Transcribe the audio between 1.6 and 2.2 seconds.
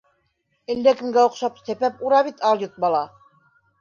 сәпәп